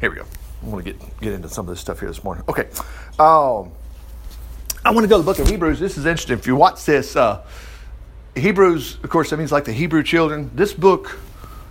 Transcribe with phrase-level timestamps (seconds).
[0.00, 0.24] Here we go.
[0.62, 2.42] I want to get, get into some of this stuff here this morning.
[2.48, 2.68] Okay.
[3.18, 3.70] Um,
[4.82, 5.78] I want to go to the book of Hebrews.
[5.78, 6.38] This is interesting.
[6.38, 7.42] If you watch this, uh,
[8.34, 10.50] Hebrews, of course, that means like the Hebrew children.
[10.54, 11.18] This book,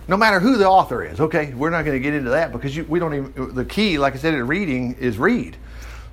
[0.06, 2.76] no matter who the author is, okay, we're not going to get into that because
[2.76, 5.56] you, we don't even, the key, like I said, in reading is read.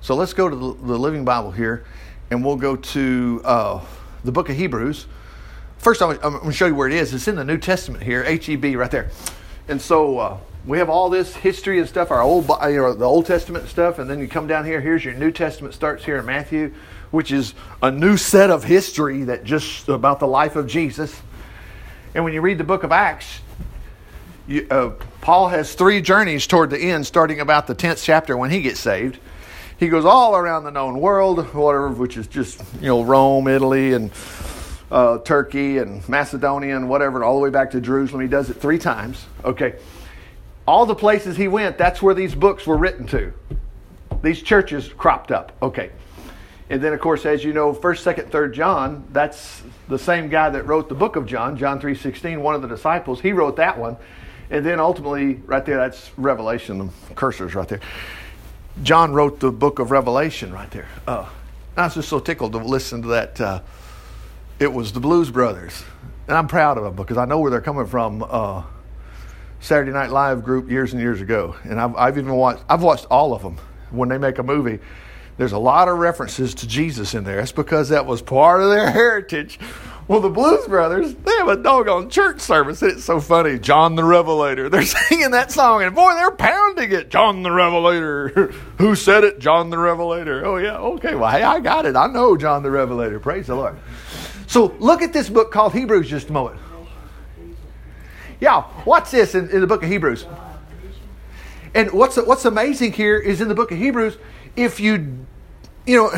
[0.00, 1.84] So let's go to the, the Living Bible here
[2.32, 3.84] and we'll go to uh,
[4.24, 5.06] the book of Hebrews.
[5.78, 7.14] First, I'm, I'm going to show you where it is.
[7.14, 9.10] It's in the New Testament here, H E B, right there.
[9.68, 10.38] And so uh,
[10.68, 13.98] we have all this history and stuff, our old, you know, the Old Testament stuff,
[13.98, 14.82] and then you come down here.
[14.82, 16.74] Here's your New Testament starts here in Matthew,
[17.10, 21.22] which is a new set of history that just about the life of Jesus.
[22.14, 23.40] And when you read the book of Acts,
[24.46, 24.90] you, uh,
[25.22, 28.78] Paul has three journeys toward the end, starting about the tenth chapter when he gets
[28.78, 29.18] saved.
[29.78, 33.94] He goes all around the known world, whatever, which is just you know Rome, Italy,
[33.94, 34.10] and
[34.90, 38.20] uh, Turkey and Macedonia and whatever, all the way back to Jerusalem.
[38.20, 39.24] He does it three times.
[39.44, 39.76] Okay.
[40.68, 43.32] All the places he went, that's where these books were written to.
[44.22, 45.56] These churches cropped up.
[45.62, 45.90] Okay.
[46.68, 49.08] And then, of course, as you know, First, Second, Third John.
[49.10, 52.42] That's the same guy that wrote the book of John, John three sixteen.
[52.42, 53.96] One of the disciples, he wrote that one.
[54.50, 56.90] And then ultimately, right there, that's Revelation.
[57.08, 57.80] The cursor's right there.
[58.82, 60.88] John wrote the book of Revelation right there.
[61.06, 61.32] Oh,
[61.78, 63.40] I was just so tickled to listen to that.
[63.40, 63.62] Uh,
[64.58, 65.82] it was the Blues Brothers,
[66.26, 68.22] and I'm proud of them because I know where they're coming from.
[68.28, 68.64] Uh,
[69.60, 72.62] Saturday Night Live group years and years ago, and I've, I've even watched.
[72.68, 73.58] I've watched all of them
[73.90, 74.78] when they make a movie.
[75.36, 77.36] There's a lot of references to Jesus in there.
[77.36, 79.58] That's because that was part of their heritage.
[80.08, 82.82] Well, the Blues Brothers, they have a doggone church service.
[82.82, 83.58] It's so funny.
[83.58, 84.68] John the Revelator.
[84.70, 87.10] They're singing that song, and boy, they're pounding it.
[87.10, 88.28] John the Revelator.
[88.78, 89.38] Who said it?
[89.38, 90.46] John the Revelator.
[90.46, 90.78] Oh, yeah.
[90.78, 91.14] Okay.
[91.14, 91.94] Well, hey, I got it.
[91.94, 93.20] I know John the Revelator.
[93.20, 93.76] Praise the Lord.
[94.46, 96.58] So look at this book called Hebrews just a moment.
[98.40, 100.26] Yeah, watch this in, in the book of Hebrews.
[101.74, 104.16] And what's what's amazing here is in the book of Hebrews,
[104.56, 105.26] if you,
[105.86, 106.10] you know,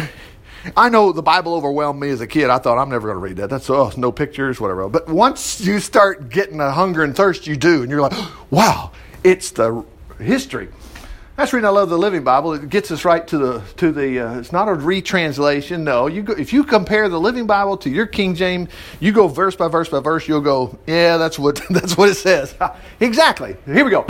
[0.77, 2.51] I know the Bible overwhelmed me as a kid.
[2.51, 3.51] I thought I'm never going to read that.
[3.51, 4.89] That's oh, no pictures, whatever.
[4.89, 8.17] But once you start getting a hunger and thirst, you do, and you're like,
[8.51, 8.93] wow,
[9.25, 9.85] it's the
[10.19, 10.69] history.
[11.41, 12.53] That's reason I love the Living Bible.
[12.53, 14.21] It gets us right to the to the.
[14.21, 15.83] Uh, it's not a retranslation.
[15.83, 18.69] No, you go, if you compare the Living Bible to your King James,
[19.01, 20.29] you go verse by verse by verse.
[20.29, 22.55] You'll go, yeah, that's what that's what it says.
[23.01, 23.57] exactly.
[23.65, 24.07] Here we go.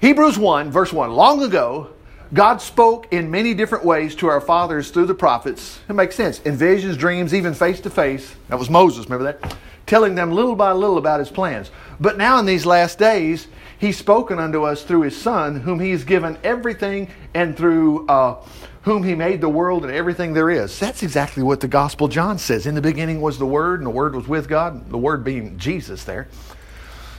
[0.00, 1.10] Hebrews one verse one.
[1.10, 1.90] Long ago,
[2.32, 5.80] God spoke in many different ways to our fathers through the prophets.
[5.88, 6.38] It makes sense.
[6.42, 8.32] In visions, dreams, even face to face.
[8.46, 9.06] That was Moses.
[9.06, 9.56] Remember that?
[9.86, 11.72] Telling them little by little about His plans.
[11.98, 13.48] But now in these last days
[13.80, 18.44] He's spoken unto us through his Son, whom he has given everything, and through uh,
[18.82, 20.78] whom he made the world and everything there is.
[20.78, 22.66] That's exactly what the Gospel John says.
[22.66, 25.56] In the beginning was the Word, and the Word was with God, the Word being
[25.56, 26.28] Jesus there.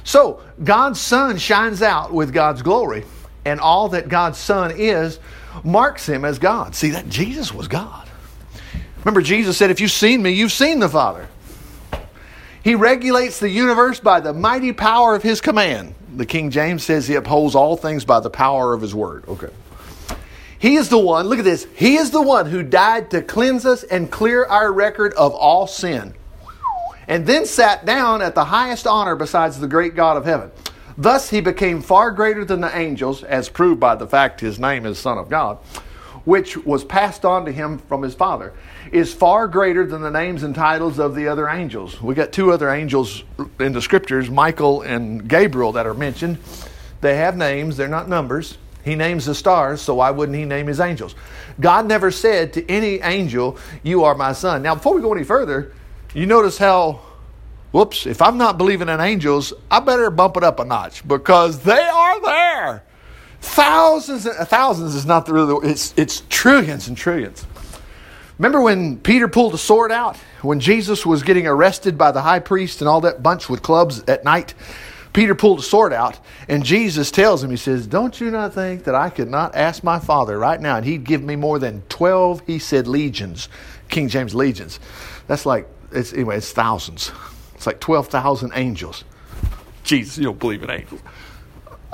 [0.04, 3.06] So, God's Son shines out with God's glory,
[3.44, 5.20] and all that God's Son is
[5.64, 6.76] marks him as God.
[6.76, 8.08] See, that Jesus was God.
[9.00, 11.28] Remember, Jesus said, If you've seen me, you've seen the Father.
[12.64, 15.96] He regulates the universe by the mighty power of his command.
[16.16, 19.26] The King James says he upholds all things by the power of his word.
[19.28, 19.50] Okay.
[20.60, 23.66] He is the one, look at this, he is the one who died to cleanse
[23.66, 26.14] us and clear our record of all sin,
[27.08, 30.52] and then sat down at the highest honor besides the great God of heaven.
[31.00, 34.86] Thus he became far greater than the angels, as proved by the fact his name
[34.86, 35.58] is Son of God,
[36.26, 38.54] which was passed on to him from his Father
[38.92, 42.02] is far greater than the names and titles of the other angels.
[42.02, 43.24] We got two other angels
[43.60, 46.38] in the scriptures, Michael and Gabriel, that are mentioned.
[47.02, 48.58] They have names, they're not numbers.
[48.84, 51.16] He names the stars, so why wouldn't he name his angels?
[51.60, 54.64] God never said to any angel, You are my son.
[54.64, 55.74] Now, before we go any further,
[56.14, 57.02] you notice how,
[57.72, 61.62] whoops, if I'm not believing in angels, I better bump it up a notch because
[61.62, 62.84] they are there.
[63.42, 67.46] Thousands, and thousands is not the real, it's, it's trillions and trillions.
[68.38, 70.18] Remember when Peter pulled a sword out?
[70.42, 74.04] When Jesus was getting arrested by the high priest and all that bunch with clubs
[74.08, 74.54] at night?
[75.14, 78.86] Peter pulled a sword out, and Jesus tells him, He says, Don't you not think
[78.86, 81.82] that I could not ask my Father right now, and He'd give me more than
[81.90, 83.50] 12, he said, legions,
[83.90, 84.80] King James legions.
[85.28, 87.12] That's like, it's, anyway, it's thousands.
[87.56, 89.04] It's like 12,000 angels.
[89.84, 91.02] Jesus, you don't believe in angels.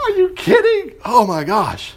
[0.07, 0.95] Are you kidding?
[1.04, 1.94] Oh my gosh.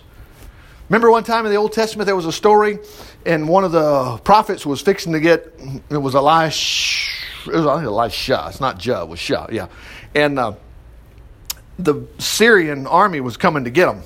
[0.89, 2.81] Remember one time in the Old Testament there was a story,
[3.25, 5.55] and one of the prophets was fixing to get
[5.89, 7.09] it was Elisha.
[7.47, 8.47] It was I think Elisha.
[8.49, 9.03] It's not Jah.
[9.03, 9.47] It was Shah.
[9.53, 9.69] Yeah,
[10.13, 10.55] and uh,
[11.79, 14.03] the Syrian army was coming to get him.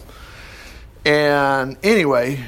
[1.07, 2.45] And anyway,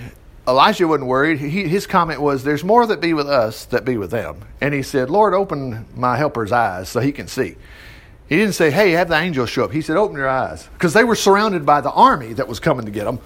[0.46, 1.38] Elijah wasn't worried.
[1.38, 4.74] He, his comment was, "There's more that be with us that be with them." And
[4.74, 7.56] he said, "Lord, open my helper's eyes so he can see."
[8.28, 10.92] He didn't say, "Hey, have the angel show up." He said, "Open your eyes," because
[10.92, 13.20] they were surrounded by the army that was coming to get them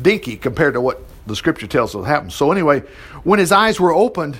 [0.00, 2.32] dinky compared to what the scripture tells us happened.
[2.32, 2.80] So, anyway,
[3.24, 4.38] when his eyes were opened,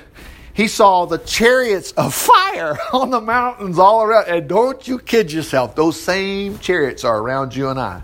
[0.52, 4.26] he saw the chariots of fire on the mountains all around.
[4.28, 8.02] And don't you kid yourself, those same chariots are around you and I.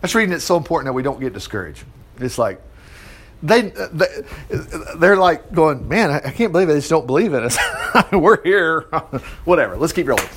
[0.00, 1.84] That's reading it's so important that we don't get discouraged.
[2.18, 2.60] It's like,
[3.42, 4.06] they, they
[4.98, 6.68] they're like going, man, I can't believe.
[6.68, 7.58] I just don't believe in us.
[8.12, 8.80] We're here.
[9.44, 9.76] Whatever.
[9.76, 10.28] Let's keep rolling.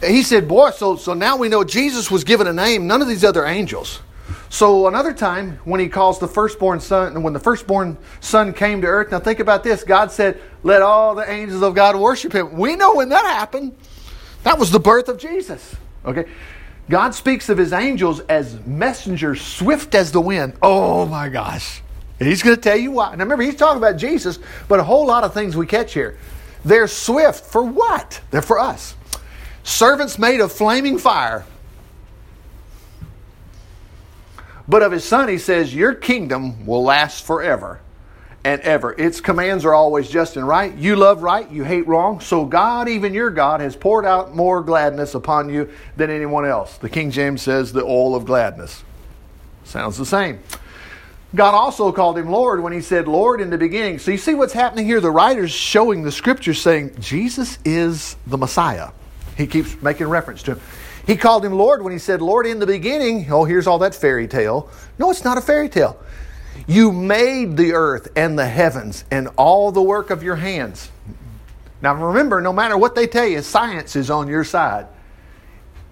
[0.00, 2.86] He said, boy, so so now we know Jesus was given a name.
[2.86, 4.00] None of these other angels.
[4.48, 8.82] So another time when he calls the firstborn son, and when the firstborn son came
[8.82, 9.82] to earth, now think about this.
[9.82, 12.56] God said, Let all the angels of God worship him.
[12.56, 13.76] We know when that happened.
[14.44, 15.74] That was the birth of Jesus.
[16.04, 16.30] Okay?
[16.88, 20.54] God speaks of his angels as messengers swift as the wind.
[20.62, 21.82] Oh my gosh.
[22.20, 23.06] And he's going to tell you why.
[23.16, 24.38] Now remember, he's talking about Jesus,
[24.68, 26.18] but a whole lot of things we catch here.
[26.64, 28.20] They're swift for what?
[28.30, 28.94] They're for us.
[29.64, 31.44] Servants made of flaming fire
[34.66, 37.80] But of his son, he says, Your kingdom will last forever
[38.44, 38.92] and ever.
[38.92, 40.74] Its commands are always just and right.
[40.74, 42.20] You love right, you hate wrong.
[42.20, 46.76] So God, even your God, has poured out more gladness upon you than anyone else.
[46.78, 48.84] The King James says, the oil of gladness.
[49.64, 50.40] Sounds the same.
[51.34, 53.98] God also called him Lord when he said Lord in the beginning.
[53.98, 55.00] So you see what's happening here?
[55.00, 58.90] The writer's showing the scripture saying Jesus is the Messiah.
[59.36, 60.60] He keeps making reference to him.
[61.06, 63.30] He called him Lord when he said, Lord, in the beginning.
[63.30, 64.70] Oh, here's all that fairy tale.
[64.98, 65.98] No, it's not a fairy tale.
[66.66, 70.90] You made the earth and the heavens and all the work of your hands.
[71.82, 74.86] Now remember, no matter what they tell you, science is on your side.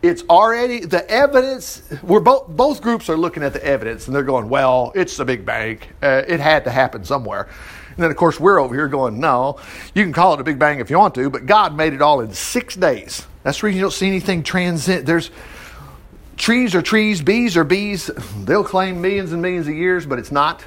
[0.00, 1.82] It's already the evidence.
[2.02, 5.24] We're both both groups are looking at the evidence and they're going, "Well, it's the
[5.24, 5.78] Big Bang.
[6.02, 7.48] Uh, it had to happen somewhere."
[7.96, 9.58] And then, of course, we're over here going, "No,
[9.94, 12.02] you can call it a Big Bang if you want to, but God made it
[12.02, 15.06] all in six days." That's the reason you don't see anything transcend.
[15.06, 15.30] There's
[16.36, 18.10] trees are trees, bees are bees.
[18.44, 20.64] They'll claim millions and millions of years, but it's not.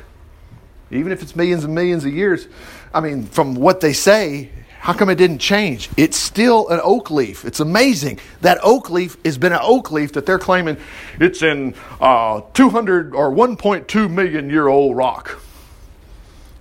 [0.92, 2.48] Even if it's millions and millions of years,
[2.94, 5.89] I mean, from what they say, how come it didn't change?
[5.98, 7.44] It's still an oak leaf.
[7.44, 8.19] It's amazing.
[8.42, 10.77] That oak leaf has been an oak leaf that they're claiming
[11.19, 15.39] it's in uh, 200 or 1.2 million year old rock.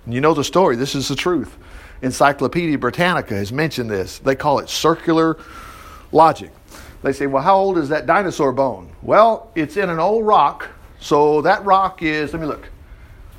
[0.07, 0.75] You know the story.
[0.75, 1.57] This is the truth.
[2.01, 4.19] Encyclopedia Britannica has mentioned this.
[4.19, 5.37] They call it circular
[6.11, 6.51] logic.
[7.01, 8.91] They say, well, how old is that dinosaur bone?
[9.01, 10.67] Well, it's in an old rock.
[10.99, 12.69] So that rock is, let me look.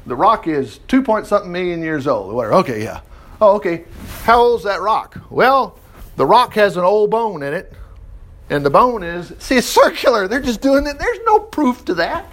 [0.07, 2.33] The rock is two point something million years old.
[2.33, 2.55] Whatever.
[2.55, 3.01] Okay, yeah.
[3.41, 3.85] Oh, okay.
[4.23, 5.19] How old's that rock?
[5.31, 5.79] Well,
[6.17, 7.73] the rock has an old bone in it.
[8.49, 10.29] And the bone is, see, it's circular.
[10.29, 10.99] They're just doing it.
[10.99, 12.27] There's no proof to that.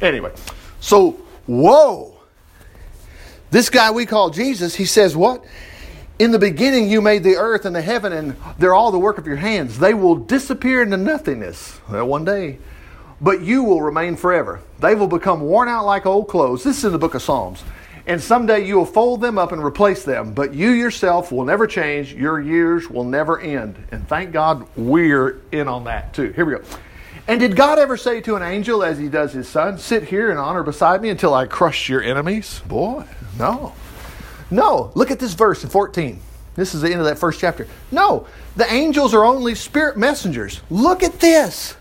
[0.00, 0.32] Anyway,
[0.80, 1.12] so,
[1.46, 2.15] whoa.
[3.50, 5.44] This guy we call Jesus, he says what?
[6.18, 9.18] In the beginning, you made the earth and the heaven, and they're all the work
[9.18, 9.78] of your hands.
[9.78, 12.58] They will disappear into nothingness well, one day,
[13.20, 14.60] but you will remain forever.
[14.80, 16.64] They will become worn out like old clothes.
[16.64, 17.62] This is in the book of Psalms.
[18.06, 21.66] And someday you will fold them up and replace them, but you yourself will never
[21.66, 22.14] change.
[22.14, 23.76] Your years will never end.
[23.90, 26.32] And thank God we're in on that too.
[26.32, 26.62] Here we go.
[27.28, 30.30] And did God ever say to an angel, as he does his son, Sit here
[30.30, 32.60] in honor beside me until I crush your enemies?
[32.66, 33.04] Boy,
[33.38, 33.74] no.
[34.50, 36.20] No, look at this verse in 14.
[36.54, 37.66] This is the end of that first chapter.
[37.90, 40.60] No, the angels are only spirit messengers.
[40.70, 41.76] Look at this.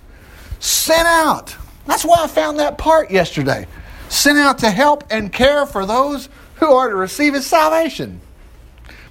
[0.60, 1.56] Sent out.
[1.86, 3.68] That's why I found that part yesterday.
[4.10, 8.20] Sent out to help and care for those who are to receive his salvation.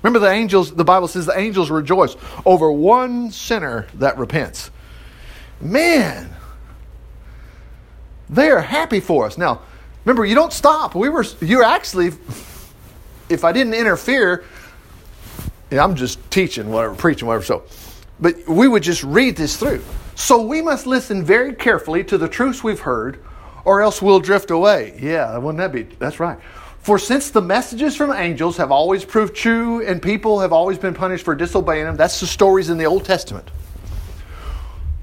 [0.03, 4.71] Remember the angels, the Bible says the angels rejoice over one sinner that repents.
[5.64, 6.30] Man,
[8.28, 9.38] they are happy for us.
[9.38, 9.62] Now,
[10.04, 10.94] remember, you don't stop.
[10.94, 12.12] We were you're actually
[13.28, 14.44] if I didn't interfere,
[15.71, 17.44] I'm just teaching, whatever, preaching, whatever.
[17.44, 17.64] So,
[18.21, 19.83] but we would just read this through.
[20.14, 23.18] So we must listen very carefully to the truths we've heard,
[23.64, 24.97] or else we'll drift away.
[25.00, 25.83] Yeah, wouldn't that be?
[25.99, 26.38] That's right.
[26.80, 30.94] For since the messages from angels have always proved true, and people have always been
[30.94, 33.50] punished for disobeying them, that's the stories in the Old Testament.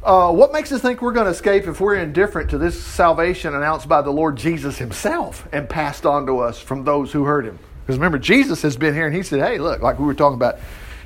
[0.03, 3.53] Uh, what makes us think we're going to escape if we're indifferent to this salvation
[3.53, 7.45] announced by the Lord Jesus Himself and passed on to us from those who heard
[7.45, 7.59] Him?
[7.85, 10.35] Because remember, Jesus has been here and he said, hey, look, like we were talking
[10.35, 10.57] about,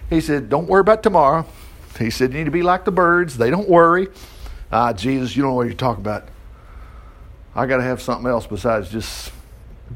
[0.09, 1.45] he said, don't worry about tomorrow.
[1.99, 3.37] He said, you need to be like the birds.
[3.37, 4.07] They don't worry.
[4.71, 6.29] Ah, Jesus, you don't know what you're talking about.
[7.53, 9.31] I got to have something else besides just,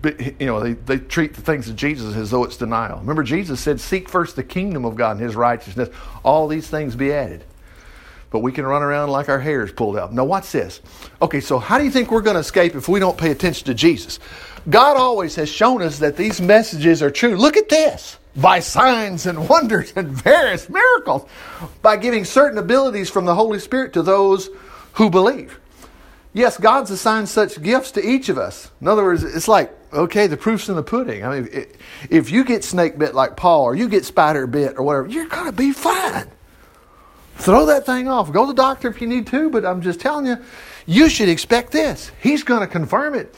[0.03, 3.00] you know, they, they treat the things of Jesus as though it's denial.
[3.00, 5.89] Remember, Jesus said, seek first the kingdom of God and his righteousness.
[6.24, 7.46] All these things be added.
[8.31, 10.13] But we can run around like our hair is pulled out.
[10.13, 10.81] Now, watch this.
[11.21, 13.65] Okay, so how do you think we're going to escape if we don't pay attention
[13.65, 14.19] to Jesus?
[14.69, 17.36] God always has shown us that these messages are true.
[17.36, 21.27] Look at this by signs and wonders and various miracles,
[21.81, 24.50] by giving certain abilities from the Holy Spirit to those
[24.93, 25.59] who believe.
[26.33, 28.69] Yes, God's assigned such gifts to each of us.
[28.81, 31.25] In other words, it's like, okay, the proof's in the pudding.
[31.25, 31.65] I mean,
[32.09, 35.27] if you get snake bit like Paul, or you get spider bit, or whatever, you're
[35.27, 36.29] going to be fine.
[37.39, 38.31] Throw that thing off.
[38.34, 40.38] Go to the doctor if you need to, but I'm just telling you,
[40.86, 42.12] you should expect this.
[42.22, 43.34] He's going to confirm it.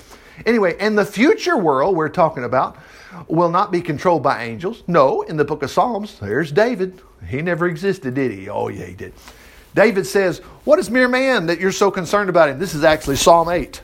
[0.46, 2.78] Anyway, in the future world we're talking about
[3.28, 4.84] will not be controlled by angels.
[4.88, 7.00] No, in the book of Psalms, there's David.
[7.28, 8.50] He never existed, did he?
[8.50, 9.14] Oh, yeah, he did.
[9.76, 12.58] David says, What is mere man that you're so concerned about him?
[12.58, 13.82] This is actually Psalm 8.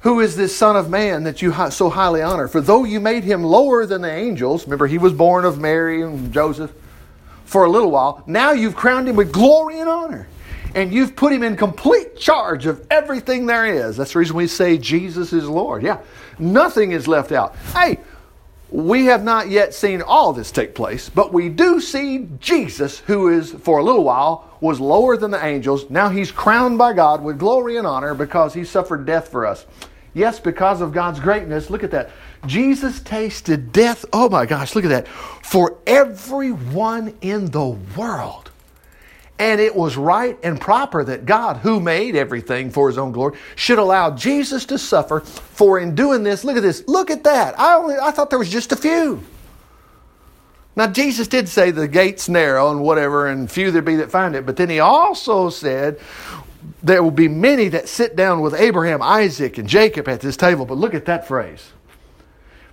[0.00, 2.48] Who is this Son of Man that you so highly honor?
[2.48, 6.02] For though you made him lower than the angels, remember he was born of Mary
[6.02, 6.72] and Joseph
[7.52, 10.26] for a little while, now you've crowned him with glory and honor.
[10.74, 13.98] And you've put him in complete charge of everything there is.
[13.98, 15.82] That's the reason we say Jesus is Lord.
[15.82, 16.00] Yeah,
[16.38, 17.54] nothing is left out.
[17.74, 17.98] Hey,
[18.70, 23.28] we have not yet seen all this take place, but we do see Jesus, who
[23.28, 25.90] is for a little while was lower than the angels.
[25.90, 29.66] Now he's crowned by God with glory and honor because he suffered death for us.
[30.14, 31.68] Yes, because of God's greatness.
[31.68, 32.10] Look at that.
[32.46, 34.04] Jesus tasted death.
[34.12, 35.08] Oh my gosh, look at that.
[35.08, 38.50] For everyone in the world.
[39.38, 43.36] And it was right and proper that God, who made everything for his own glory,
[43.56, 45.20] should allow Jesus to suffer.
[45.20, 47.58] For in doing this, look at this, look at that.
[47.58, 49.22] I only I thought there was just a few.
[50.76, 54.36] Now Jesus did say the gate's narrow and whatever, and few there be that find
[54.36, 54.46] it.
[54.46, 55.98] But then he also said
[56.82, 60.66] there will be many that sit down with Abraham, Isaac, and Jacob at this table.
[60.66, 61.72] But look at that phrase.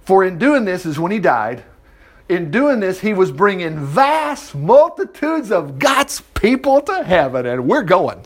[0.09, 1.63] For in doing this is when he died
[2.29, 7.83] in doing this, he was bringing vast multitudes of God's people to heaven, and we're
[7.83, 8.19] going.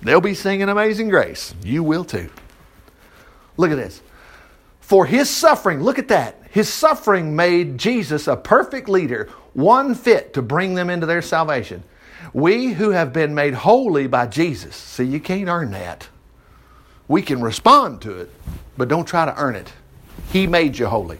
[0.00, 1.56] They'll be singing Amazing Grace.
[1.64, 2.30] You will too.
[3.56, 4.00] Look at this.
[4.80, 6.40] For his suffering, look at that.
[6.52, 11.82] His suffering made Jesus a perfect leader, one fit to bring them into their salvation.
[12.32, 16.08] We who have been made holy by Jesus, see, you can't earn that.
[17.08, 18.30] We can respond to it,
[18.76, 19.72] but don't try to earn it.
[20.32, 21.18] He made you holy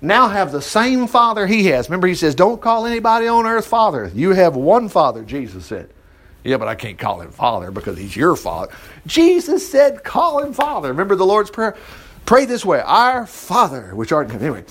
[0.00, 1.88] now have the same Father He has.
[1.88, 4.10] Remember, He says, Don't call anybody on earth Father.
[4.14, 5.90] You have one Father, Jesus said.
[6.44, 8.72] Yeah, but I can't call him Father because he's your Father.
[9.04, 10.88] Jesus said, Call him Father.
[10.88, 11.76] Remember the Lord's Prayer?
[12.24, 14.40] Pray this way Our Father, which art in.
[14.40, 14.64] Anyway,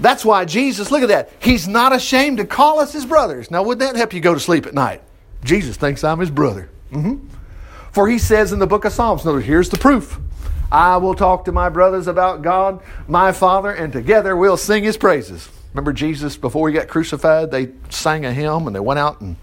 [0.00, 1.30] that's why Jesus, look at that.
[1.40, 3.50] He's not ashamed to call us his brothers.
[3.50, 5.02] Now, wouldn't that help you go to sleep at night?
[5.44, 6.68] Jesus thinks I'm his brother.
[6.90, 7.28] Mm-hmm.
[7.92, 10.18] For he says in the book of Psalms, here's the proof.
[10.72, 14.96] I will talk to my brothers about God, my Father, and together we'll sing his
[14.96, 15.48] praises.
[15.74, 17.50] Remember Jesus before he got crucified?
[17.50, 19.36] They sang a hymn and they went out and,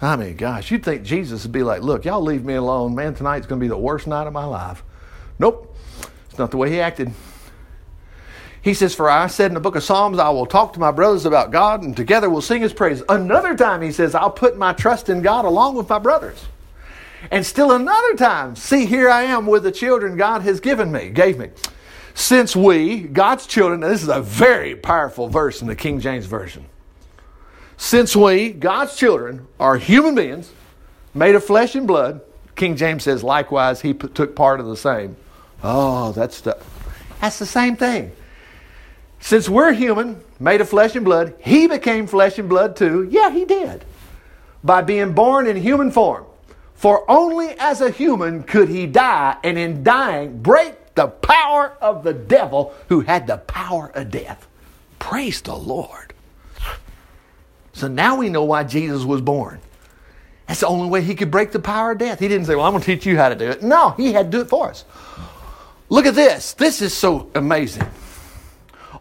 [0.00, 2.94] I mean, gosh, you'd think Jesus would be like, look, y'all leave me alone.
[2.94, 4.82] Man, tonight's going to be the worst night of my life.
[5.38, 5.76] Nope,
[6.28, 7.12] it's not the way he acted.
[8.60, 10.90] He says, For I said in the book of Psalms, I will talk to my
[10.90, 13.02] brothers about God, and together we'll sing his praise.
[13.08, 16.46] Another time, he says, I'll put my trust in God along with my brothers.
[17.30, 21.10] And still another time, see, here I am with the children God has given me,
[21.10, 21.50] gave me.
[22.14, 26.66] Since we, God's children, this is a very powerful verse in the King James Version.
[27.76, 30.50] Since we, God's children, are human beings
[31.14, 32.20] made of flesh and blood,
[32.56, 35.16] King James says, likewise, he took part of the same.
[35.62, 36.58] Oh, that's the,
[37.20, 38.12] that's the same thing.
[39.20, 43.08] Since we're human, made of flesh and blood, he became flesh and blood too.
[43.10, 43.84] Yeah, he did.
[44.62, 46.24] By being born in human form.
[46.78, 52.04] For only as a human could he die, and in dying, break the power of
[52.04, 54.46] the devil who had the power of death.
[55.00, 56.14] Praise the Lord.
[57.72, 59.58] So now we know why Jesus was born.
[60.46, 62.20] That's the only way he could break the power of death.
[62.20, 63.60] He didn't say, Well, I'm going to teach you how to do it.
[63.60, 64.84] No, he had to do it for us.
[65.88, 66.52] Look at this.
[66.52, 67.88] This is so amazing.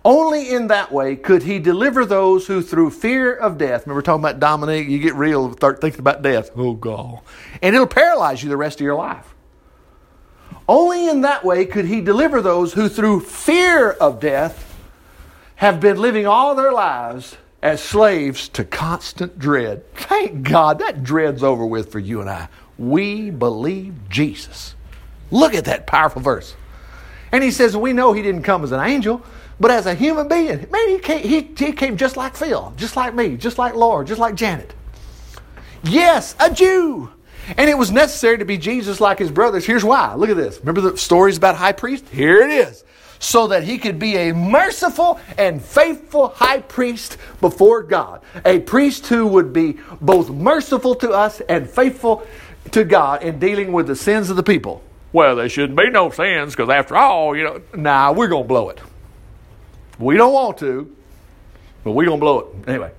[0.07, 4.23] Only in that way could he deliver those who, through fear of death, remember talking
[4.23, 6.49] about Dominic, you get real, start thinking about death.
[6.55, 7.19] Oh, God.
[7.61, 9.35] And it'll paralyze you the rest of your life.
[10.65, 14.79] Only in that way could he deliver those who, through fear of death,
[15.55, 19.83] have been living all their lives as slaves to constant dread.
[19.93, 22.47] Thank God that dread's over with for you and I.
[22.77, 24.73] We believe Jesus.
[25.31, 26.55] Look at that powerful verse.
[27.33, 29.21] And he says, We know he didn't come as an angel.
[29.59, 32.95] But as a human being, man, he came, he, he came just like Phil, just
[32.95, 34.73] like me, just like Laura, just like Janet.
[35.83, 37.11] Yes, a Jew.
[37.57, 39.65] And it was necessary to be Jesus like his brothers.
[39.65, 40.13] Here's why.
[40.15, 40.59] Look at this.
[40.59, 42.05] Remember the stories about high priest?
[42.09, 42.83] Here it is.
[43.19, 48.21] So that he could be a merciful and faithful high priest before God.
[48.45, 52.27] A priest who would be both merciful to us and faithful
[52.71, 54.83] to God in dealing with the sins of the people.
[55.13, 58.47] Well, there shouldn't be no sins because after all, you know, nah, we're going to
[58.47, 58.81] blow it.
[59.99, 60.95] We don't want to,
[61.83, 62.69] but we're going to blow it.
[62.69, 62.91] Anyway.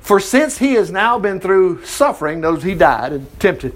[0.00, 3.74] For since he has now been through suffering, those he died and tempted,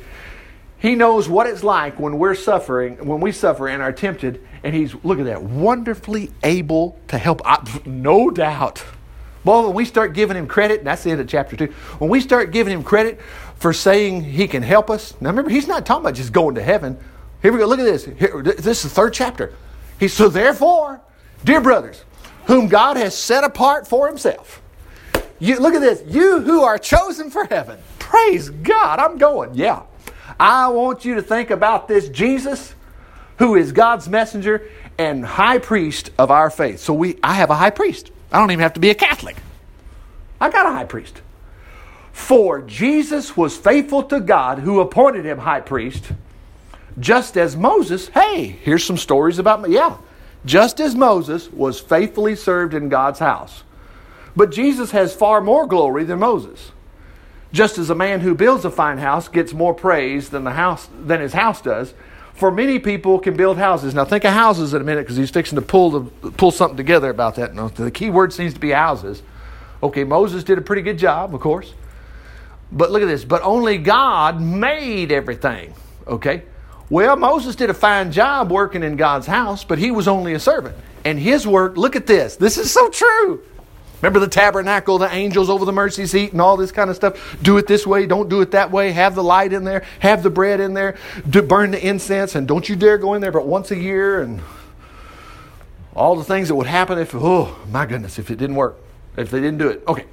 [0.79, 4.75] He knows what it's like when we're suffering, when we suffer and are tempted, and
[4.75, 7.43] he's look at that, wonderfully able to help.
[7.45, 8.85] I, no doubt.
[9.45, 12.11] Well, when we start giving him credit, and that's the end of chapter two, when
[12.11, 13.21] we start giving him credit
[13.57, 15.15] for saying he can help us.
[15.21, 16.97] Now remember, he's not talking about just going to heaven.
[17.43, 17.67] Here we go.
[17.67, 18.05] Look at this.
[18.05, 19.55] Here, this is the third chapter.
[19.99, 21.01] He so therefore,
[21.45, 22.05] dear brothers,
[22.49, 24.61] whom God has set apart for himself.
[25.39, 26.03] You look at this.
[26.07, 27.79] You who are chosen for heaven.
[27.99, 28.99] Praise God.
[28.99, 29.55] I'm going.
[29.55, 29.83] Yeah.
[30.41, 32.75] I want you to think about this Jesus
[33.39, 36.81] who is God's messenger and high priest of our faith.
[36.81, 38.11] So we I have a high priest.
[38.33, 39.37] I don't even have to be a Catholic.
[40.41, 41.21] I got a high priest.
[42.13, 46.05] For Jesus was faithful to God who appointed him high priest,
[46.99, 49.75] just as Moses, hey, here's some stories about me.
[49.75, 49.99] Yeah,
[50.49, 53.65] just as Moses was faithfully served in God's house.
[54.35, 56.73] But Jesus has far more glory than Moses.
[57.53, 60.89] Just as a man who builds a fine house gets more praise than the house
[61.05, 61.93] than his house does,
[62.33, 63.95] for many people can build houses.
[63.95, 66.77] Now think of houses in a minute because he's fixing to pull the, pull something
[66.77, 67.55] together about that.
[67.55, 69.23] Now, the key word seems to be houses.
[69.83, 71.75] Okay, Moses did a pretty good job, of course.
[72.73, 73.25] But look at this.
[73.25, 75.75] But only God made everything.
[76.07, 76.43] Okay?
[76.91, 80.41] Well, Moses did a fine job working in God's house, but he was only a
[80.41, 80.77] servant.
[81.05, 82.37] And his work, look at this.
[82.37, 83.43] This is so true.
[84.01, 87.37] Remember the tabernacle, the angels over the mercy seat, and all this kind of stuff?
[87.43, 88.93] Do it this way, don't do it that way.
[88.93, 90.97] Have the light in there, have the bread in there,
[91.29, 94.23] do, burn the incense, and don't you dare go in there but once a year,
[94.23, 94.41] and
[95.95, 98.77] all the things that would happen if, oh my goodness, if it didn't work,
[99.17, 99.83] if they didn't do it.
[99.89, 100.05] Okay.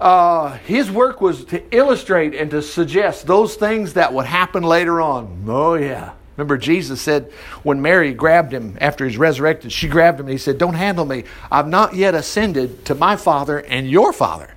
[0.00, 5.00] Uh, his work was to illustrate and to suggest those things that would happen later
[5.00, 5.44] on.
[5.48, 6.12] Oh, yeah.
[6.36, 7.32] Remember, Jesus said
[7.64, 11.04] when Mary grabbed him after he's resurrected, she grabbed him and he said, Don't handle
[11.04, 11.24] me.
[11.50, 14.54] I've not yet ascended to my Father and your Father.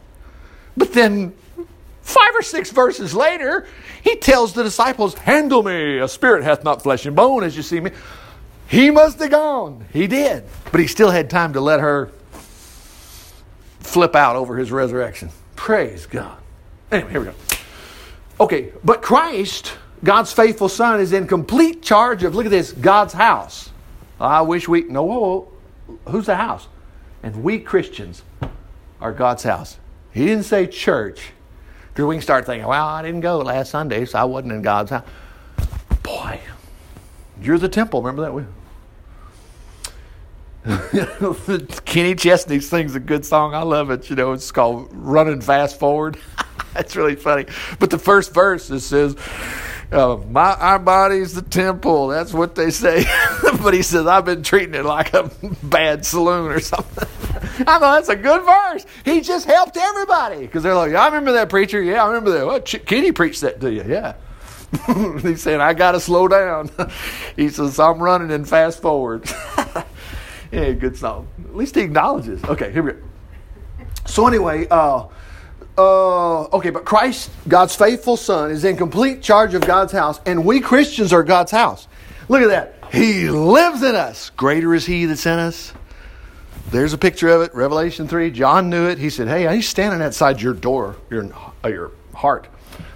[0.77, 1.33] But then,
[2.03, 3.65] five or six verses later,
[4.03, 5.98] he tells the disciples, Handle me.
[5.98, 7.89] A spirit hath not flesh and bone as you see me.
[8.67, 9.86] He must have gone.
[9.91, 10.43] He did.
[10.71, 12.11] But he still had time to let her
[13.79, 15.29] flip out over his resurrection.
[15.61, 16.39] Praise God.
[16.91, 17.33] Anyway, here we go.
[18.39, 23.13] Okay, but Christ God's faithful son is in complete charge of, look at this, God's
[23.13, 23.69] house.
[24.19, 26.67] I wish we, no, whoa, whoa, who's the house?
[27.21, 28.24] And we Christians
[29.00, 29.77] are God's house.
[30.11, 31.29] He didn't say church.
[31.89, 34.63] Because we can start thinking, well, I didn't go last Sunday, so I wasn't in
[34.63, 35.05] God's house.
[36.01, 36.39] Boy,
[37.39, 38.01] you're the temple.
[38.01, 38.47] Remember that?
[41.85, 43.55] Kenny Chesney sings a good song.
[43.55, 44.09] I love it.
[44.09, 46.17] You know, it's called Running Fast Forward.
[46.74, 47.45] That's really funny.
[47.79, 49.15] But the first verse it says,
[49.91, 52.07] uh, my our body's the temple.
[52.07, 53.05] That's what they say.
[53.63, 55.31] but he says I've been treating it like a
[55.63, 57.07] bad saloon or something.
[57.67, 58.85] I know that's a good verse.
[59.03, 61.81] He just helped everybody because they're like, I remember that preacher.
[61.81, 62.45] Yeah, I remember that.
[62.45, 63.83] Well, Kenny preached that to you.
[63.87, 64.13] Yeah.
[65.21, 66.69] He's saying I got to slow down.
[67.35, 69.29] he says I'm running and fast forward.
[70.51, 71.27] Yeah, good song.
[71.46, 72.44] At least he acknowledges.
[72.44, 73.00] Okay, here we go.
[74.05, 75.07] So anyway, uh,
[75.77, 80.46] uh, okay, but Christ, God's faithful Son, is in complete charge of God's house, and
[80.46, 81.87] we Christians are God's house.
[82.27, 82.75] Look at that.
[82.92, 84.29] He lives in us.
[84.31, 85.74] Greater is He that's in us.
[86.72, 88.31] There's a picture of it, Revelation 3.
[88.31, 88.98] John knew it.
[88.98, 91.29] He said, Hey, he's standing outside your door, your,
[91.64, 92.48] uh, your heart.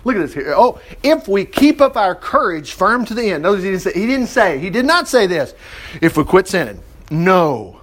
[0.06, 0.54] Look at this here.
[0.56, 3.44] Oh, if we keep up our courage firm to the end.
[3.44, 5.54] Notice he didn't say, he didn't say, he did not say this.
[6.02, 6.82] If we quit sinning.
[7.12, 7.82] No.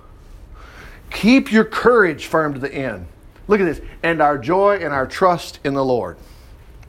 [1.11, 3.07] Keep your courage firm to the end.
[3.49, 3.81] Look at this.
[4.03, 6.17] And our joy and our trust in the Lord.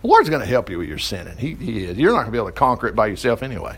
[0.02, 1.38] The Lord's going to help you with your sinning.
[1.38, 1.98] He, he is.
[1.98, 3.78] You're not going to be able to conquer it by yourself anyway.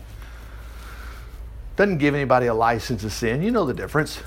[1.76, 3.42] Doesn't give anybody a license to sin.
[3.42, 4.20] You know the difference.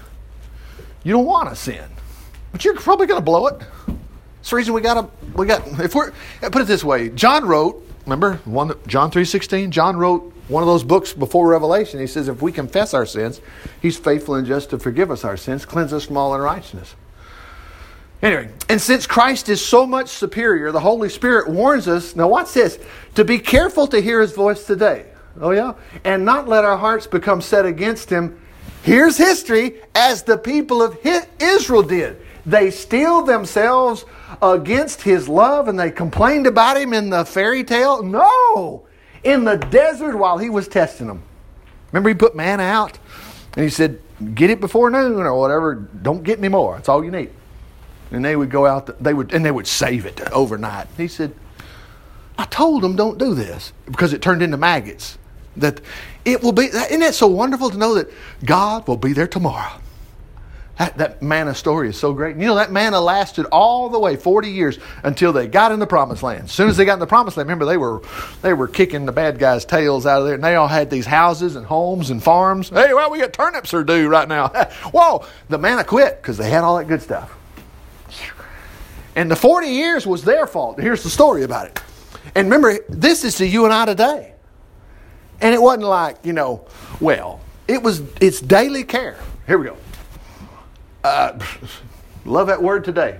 [1.03, 1.85] You don't want to sin,
[2.51, 3.61] but you're probably going to blow it.
[4.39, 6.11] It's the reason we got to, we got, if we're,
[6.41, 10.83] put it this way, John wrote, remember, one, John 3.16, John wrote one of those
[10.83, 11.99] books before Revelation.
[11.99, 13.39] He says, if we confess our sins,
[13.81, 16.95] he's faithful and just to forgive us our sins, cleanse us from all unrighteousness.
[18.21, 22.51] Anyway, and since Christ is so much superior, the Holy Spirit warns us, now watch
[22.53, 22.77] this,
[23.15, 25.05] to be careful to hear his voice today.
[25.39, 25.75] Oh, yeah?
[26.03, 28.41] And not let our hearts become set against him.
[28.83, 30.97] Here's history as the people of
[31.39, 32.19] Israel did.
[32.45, 34.03] They steeled themselves
[34.41, 38.03] against his love and they complained about him in the fairy tale.
[38.03, 38.87] No!
[39.23, 41.23] In the desert while he was testing them.
[41.91, 42.97] Remember, he put manna out
[43.55, 44.01] and he said,
[44.35, 45.75] Get it before noon or whatever.
[45.75, 46.75] Don't get any more.
[46.75, 47.31] That's all you need
[48.11, 51.33] and they would go out they would and they would save it overnight he said
[52.37, 55.17] i told them don't do this because it turned into maggots
[55.57, 55.81] that
[56.25, 58.11] it will be isn't it so wonderful to know that
[58.45, 59.79] god will be there tomorrow
[60.79, 62.37] That, that manna story is so great.
[62.37, 65.85] You know, that manna lasted all the way 40 years until they got in the
[65.85, 66.45] promised land.
[66.45, 68.01] As soon as they got in the promised land, remember, they were,
[68.41, 71.05] they were kicking the bad guys' tails out of there, and they all had these
[71.05, 72.69] houses and homes and farms.
[72.69, 74.47] Hey, well, we got turnips are due right now.
[74.93, 77.35] Whoa, the manna quit because they had all that good stuff.
[79.17, 80.79] And the 40 years was their fault.
[80.79, 81.81] Here's the story about it.
[82.35, 84.33] And remember, this is to you and I today.
[85.41, 86.65] And it wasn't like, you know,
[87.01, 89.19] well, it was, it's daily care.
[89.45, 89.77] Here we go.
[91.03, 91.39] Uh,
[92.25, 93.19] love that word today.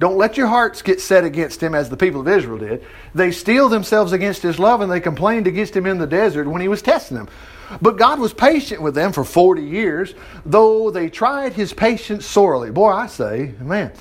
[0.00, 2.84] Don't let your hearts get set against him as the people of Israel did.
[3.14, 6.62] They steeled themselves against his love and they complained against him in the desert when
[6.62, 7.28] he was testing them.
[7.82, 10.14] But God was patient with them for 40 years,
[10.46, 12.70] though they tried his patience sorely.
[12.70, 13.92] Boy, I say, man,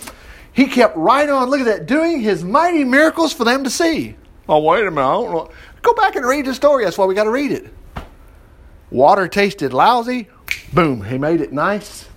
[0.54, 4.16] he kept right on, look at that, doing his mighty miracles for them to see.
[4.48, 5.50] Oh, wait a minute, I don't know.
[5.82, 6.86] Go back and read the story.
[6.86, 7.74] That's why we got to read it.
[8.90, 10.30] Water tasted lousy.
[10.72, 12.08] Boom, he made it nice.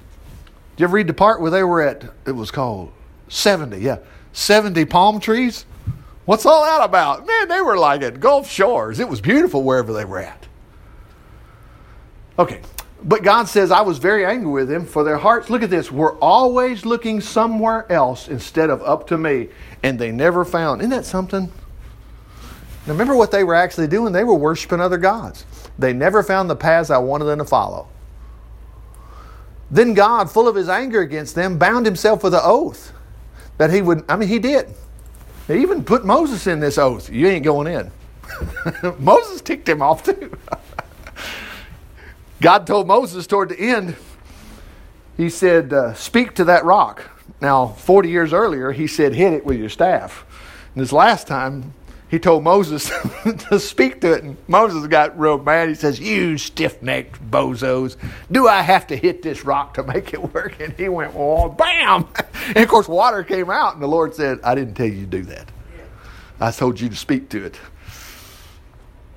[0.81, 2.90] You ever read the part where they were at, it was called
[3.29, 3.99] 70, yeah,
[4.33, 5.66] 70 palm trees?
[6.25, 7.27] What's all that about?
[7.27, 8.99] Man, they were like at Gulf Shores.
[8.99, 10.47] It was beautiful wherever they were at.
[12.38, 12.62] Okay,
[13.05, 15.51] but God says, I was very angry with them for their hearts.
[15.51, 15.93] Look at this.
[15.93, 19.51] Were always looking somewhere else instead of up to me,
[19.83, 20.81] and they never found.
[20.81, 21.53] Isn't that something?
[22.87, 24.14] Now, remember what they were actually doing?
[24.14, 25.45] They were worshiping other gods.
[25.79, 27.87] They never found the paths I wanted them to follow.
[29.70, 32.92] Then God, full of his anger against them, bound himself with an oath
[33.59, 34.74] that he would, I mean, he did.
[35.46, 37.11] He even put Moses in this oath.
[37.11, 37.90] You ain't going in.
[38.98, 40.37] Moses ticked him off too.
[42.40, 43.96] God told Moses toward the end,
[45.16, 47.04] he said, uh, Speak to that rock.
[47.40, 50.24] Now, 40 years earlier, he said, Hit it with your staff.
[50.74, 51.74] And this last time,
[52.11, 52.90] he told Moses
[53.49, 55.68] to speak to it, and Moses got real mad.
[55.68, 57.96] He says, You stiff necked bozos,
[58.33, 60.59] do I have to hit this rock to make it work?
[60.59, 62.07] And he went, Well, bam!
[62.49, 65.07] And of course, water came out, and the Lord said, I didn't tell you to
[65.07, 65.53] do that.
[66.40, 67.61] I told you to speak to it.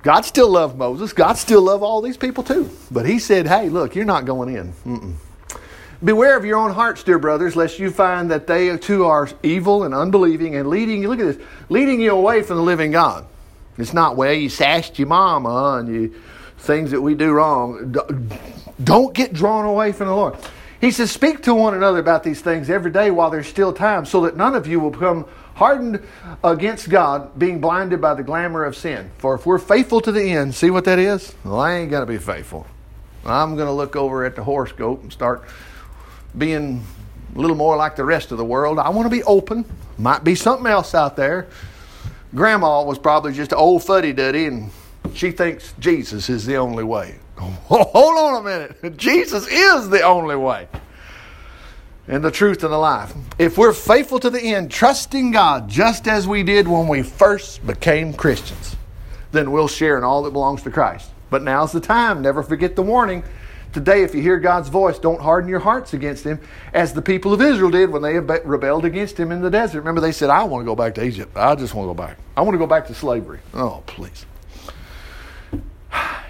[0.03, 1.13] God still loved Moses.
[1.13, 2.69] God still loved all these people too.
[2.91, 4.73] But he said, Hey, look, you're not going in.
[4.85, 5.13] Mm-mm.
[6.03, 9.83] Beware of your own hearts, dear brothers, lest you find that they too are evil
[9.83, 13.25] and unbelieving and leading you, look at this, leading you away from the living God.
[13.77, 16.15] It's not, well, you sashed your mama and you
[16.57, 17.95] things that we do wrong.
[18.83, 20.35] Don't get drawn away from the Lord.
[20.81, 24.05] He says, Speak to one another about these things every day while there's still time,
[24.05, 26.05] so that none of you will become hardened
[26.43, 29.09] against God, being blinded by the glamour of sin.
[29.17, 31.33] For if we're faithful to the end, see what that is?
[31.45, 32.67] Well, I ain't going to be faithful.
[33.25, 35.45] I'm going to look over at the horoscope and start
[36.37, 36.83] being
[37.35, 38.79] a little more like the rest of the world.
[38.79, 39.65] I want to be open.
[39.97, 41.47] Might be something else out there.
[42.35, 44.71] Grandma was probably just an old fuddy duddy, and
[45.13, 47.19] she thinks Jesus is the only way.
[47.37, 48.97] Hold on a minute.
[48.97, 50.67] Jesus is the only way.
[52.07, 53.13] And the truth and the life.
[53.39, 57.65] If we're faithful to the end, trusting God just as we did when we first
[57.65, 58.75] became Christians,
[59.31, 61.09] then we'll share in all that belongs to Christ.
[61.29, 62.21] But now's the time.
[62.21, 63.23] Never forget the warning.
[63.73, 66.39] Today, if you hear God's voice, don't harden your hearts against Him,
[66.75, 69.79] as the people of Israel did when they rebelled against Him in the desert.
[69.79, 71.35] Remember, they said, I want to go back to Egypt.
[71.35, 72.17] I just want to go back.
[72.37, 73.39] I want to go back to slavery.
[73.51, 74.27] Oh, please.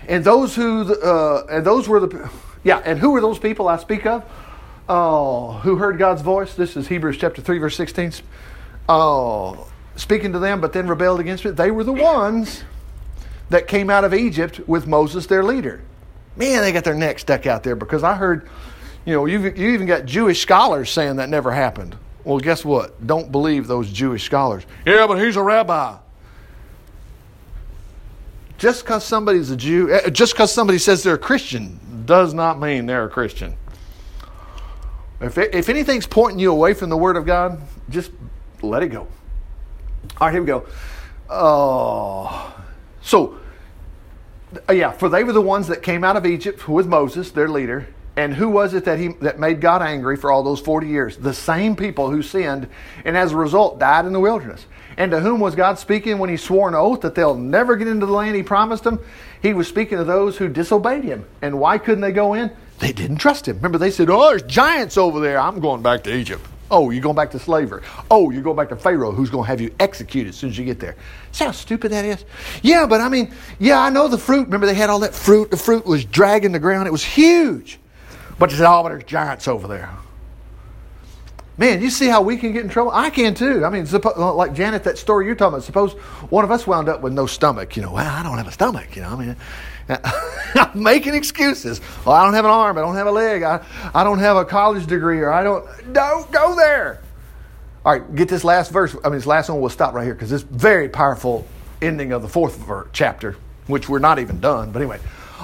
[0.08, 2.32] And those who, uh, and those were the,
[2.63, 4.23] yeah, and who were those people I speak of?
[4.88, 6.53] Oh, who heard God's voice?
[6.56, 8.13] This is Hebrews chapter 3, verse 16.
[8.88, 11.58] Oh, speaking to them, but then rebelled against it.
[11.58, 12.63] They were the ones
[13.49, 15.82] that came out of Egypt with Moses, their leader
[16.36, 18.50] man, they got their neck stuck out there because I heard,
[19.06, 21.96] you know, you you even got Jewish scholars saying that never happened.
[22.24, 23.06] Well, guess what?
[23.06, 24.65] Don't believe those Jewish scholars.
[24.86, 25.98] Yeah, but he's a rabbi.
[28.58, 32.60] Just because somebody's a Jew, eh, just because somebody says they're a Christian, does not
[32.60, 33.56] mean they're a Christian.
[35.19, 38.12] If, it, if anything's pointing you away from the Word of God, just
[38.62, 39.02] let it go.
[39.02, 40.65] All right, here we go.
[41.30, 42.56] Oh,
[43.02, 43.38] so uh,
[44.70, 47.50] Uh, yeah, for they were the ones that came out of Egypt with Moses, their
[47.50, 47.88] leader.
[48.16, 51.18] And who was it that he that made God angry for all those 40 years?
[51.18, 52.68] The same people who sinned
[53.06, 54.66] and as a result died in the wilderness.
[54.98, 57.88] And to whom was God speaking when he swore an oath that they'll never get
[57.88, 59.00] into the land he promised them?
[59.42, 61.26] He was speaking to those who disobeyed him.
[61.42, 62.52] And why couldn't they go in?
[62.78, 63.56] They didn't trust him.
[63.56, 65.39] Remember, they said, Oh, there's giants over there.
[65.39, 66.46] I'm going back to Egypt.
[66.71, 67.84] Oh, you're going back to slavery.
[68.10, 70.58] Oh, you're going back to Pharaoh, who's going to have you executed as soon as
[70.58, 70.95] you get there.
[71.32, 72.26] See how stupid that is?
[72.62, 74.45] Yeah, but I mean, yeah, I know the fruit.
[74.45, 75.52] Remember, they had all that fruit.
[75.52, 77.80] The fruit was dragging the ground, it was huge.
[78.39, 79.89] But they said, oh, but there's giants over there.
[81.58, 82.92] Man, you see how we can get in trouble?
[82.92, 83.63] I can too.
[83.63, 85.63] I mean, uh, like Janet, that story you're talking about.
[85.63, 85.94] Suppose
[86.32, 87.76] one of us wound up with no stomach.
[87.76, 88.96] You know, well, I don't have a stomach.
[88.96, 89.36] You know, I mean,
[90.56, 91.80] I'm making excuses.
[92.06, 92.78] Well, I don't have an arm.
[92.80, 93.44] I don't have a leg.
[93.44, 93.63] I,
[93.94, 95.94] I don't have a college degree, or I don't.
[95.94, 97.02] Don't go there.
[97.86, 98.96] All right, get this last verse.
[99.04, 99.62] I mean, this last one.
[99.62, 101.48] We'll stop right here because it's very powerful
[101.84, 103.36] ending of the fourth chapter,
[103.68, 104.72] which we're not even done.
[104.72, 105.00] But anyway,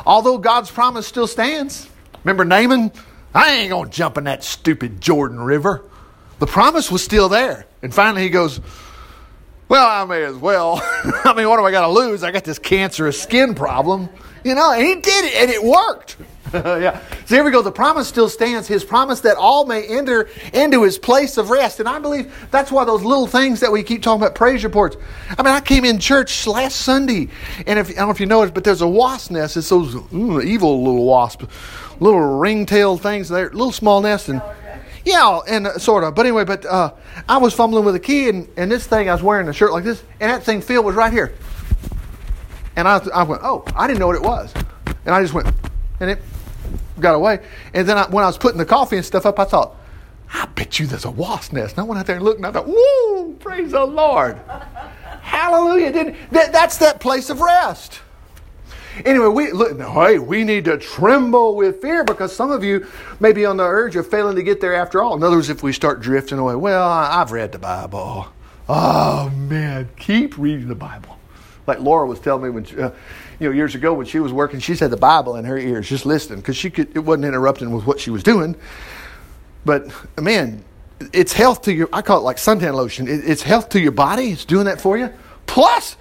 [0.08, 1.88] although God's promise still stands,
[2.24, 2.92] remember Naaman?
[3.36, 5.84] I ain't gonna jump in that stupid Jordan River.
[6.40, 8.60] The promise was still there, and finally he goes.
[9.68, 10.82] Well, I may as well.
[11.04, 12.24] I mean, what do I got to lose?
[12.24, 14.10] I got this cancerous skin problem.
[14.44, 16.18] You know, and he did it, and it worked.
[16.54, 17.02] yeah.
[17.26, 17.62] So here we go.
[17.62, 18.68] The promise still stands.
[18.68, 21.80] His promise that all may enter into his place of rest.
[21.80, 24.98] And I believe that's why those little things that we keep talking about, praise reports.
[25.38, 27.28] I mean, I came in church last Sunday,
[27.68, 29.58] and if I don't know if you know it, but there's a wasp nest.
[29.58, 31.46] It's those ooh, evil little wasps,
[32.00, 33.30] little ring-tailed things.
[33.30, 34.42] They're little small nests, and
[35.06, 36.16] yeah, and uh, sort of.
[36.16, 36.94] But anyway, but uh,
[37.28, 39.72] I was fumbling with a key, and, and this thing, I was wearing a shirt
[39.72, 41.34] like this, and that thing, Phil, was right here.
[42.76, 44.54] And I, I went, oh, I didn't know what it was.
[45.06, 45.48] And I just went,
[46.00, 46.20] and it
[47.00, 47.40] got away.
[47.74, 49.76] And then I, when I was putting the coffee and stuff up, I thought,
[50.34, 51.78] I bet you there's a wasp nest.
[51.78, 54.38] And I went out there and looked, and I thought, woo, praise the Lord.
[55.22, 56.16] Hallelujah.
[56.32, 58.02] That, that's that place of rest.
[59.06, 62.86] Anyway, we look, hey, we need to tremble with fear because some of you
[63.20, 65.16] may be on the urge of failing to get there after all.
[65.16, 68.28] In other words, if we start drifting away, well, I've read the Bible.
[68.68, 71.18] Oh man, keep reading the Bible.
[71.66, 72.92] Like Laura was telling me when, she, uh,
[73.40, 75.88] you know, years ago when she was working, she had the Bible in her ears,
[75.88, 76.96] just listening because she could.
[76.96, 78.56] It wasn't interrupting with what she was doing.
[79.66, 80.64] But man,
[81.14, 81.90] it's health to your.
[81.94, 83.08] I call it like suntan lotion.
[83.08, 84.32] It, it's health to your body.
[84.32, 85.14] It's doing that for you.
[85.46, 85.96] Plus,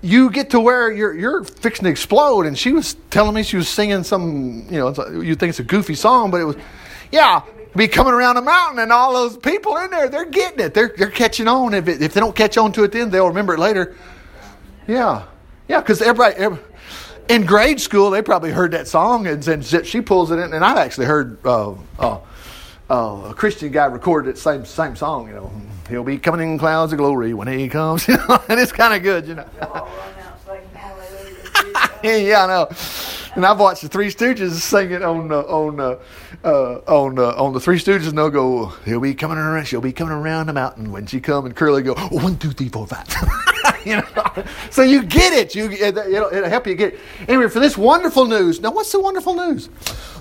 [0.00, 2.46] you get to where you're you're fixing to explode.
[2.46, 4.88] And she was telling me she was singing some, you know,
[5.20, 6.56] you think it's a goofy song, but it was,
[7.10, 7.42] yeah,
[7.76, 10.74] be coming around a mountain and all those people in there, they're getting it.
[10.74, 11.74] They're they're catching on.
[11.74, 13.96] If it, if they don't catch on to it, then they'll remember it later.
[14.86, 15.24] Yeah,
[15.68, 16.58] yeah, because everybody,
[17.28, 20.54] in grade school, they probably heard that song, and, and she pulls it in.
[20.54, 22.20] And I've actually heard uh, uh,
[22.88, 25.28] uh, a Christian guy recorded that same same song.
[25.28, 25.52] You know,
[25.88, 28.06] he'll be coming in clouds of glory when he comes.
[28.08, 29.26] You know, and it's kind of good.
[29.26, 29.46] You know.
[32.02, 32.68] yeah, I know.
[33.34, 35.98] And I've watched the Three Stooges sing it on uh, on uh,
[36.44, 39.66] uh, on uh, on the Three Stooges, and they'll go, "He'll be coming around.
[39.66, 42.50] She'll be coming around the mountain when she come." And Curly go, oh, "One, two,
[42.50, 43.06] three, four, five.
[43.84, 45.54] you know, so you get it.
[45.54, 47.00] You it'll, it'll help you get it.
[47.28, 48.60] Anyway, for this wonderful news.
[48.60, 49.68] Now, what's the wonderful news?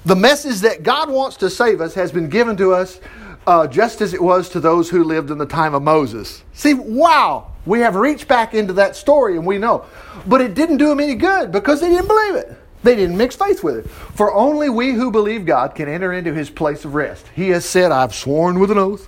[0.05, 2.99] The message that God wants to save us has been given to us
[3.47, 6.43] uh, just as it was to those who lived in the time of Moses.
[6.53, 9.85] See, wow, we have reached back into that story and we know.
[10.27, 12.55] But it didn't do them any good because they didn't believe it.
[12.83, 13.89] They didn't mix faith with it.
[13.89, 17.25] For only we who believe God can enter into his place of rest.
[17.35, 19.07] He has said, I've sworn with an oath.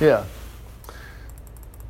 [0.00, 0.24] Yeah.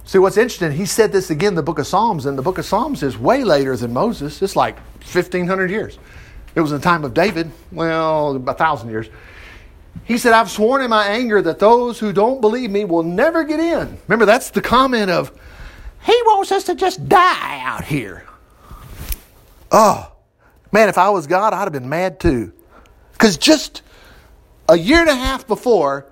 [0.05, 2.59] See, what's interesting, he said this again in the book of Psalms, and the book
[2.59, 4.43] of Psalms is way later than Moses.
[4.43, 6.01] It's like 1,500 years.
[6.57, 9.09] It was in the time of David, well, a thousand years.
[10.05, 13.45] He said, I've sworn in my anger that those who don't believe me will never
[13.45, 13.99] get in.
[14.09, 15.31] Remember, that's the comment of,
[16.05, 18.25] He wants us to just die out here.
[19.71, 20.11] Oh,
[20.73, 22.53] man, if I was God, I'd have been mad too.
[23.13, 23.83] Because just
[24.69, 26.07] a year and a half before,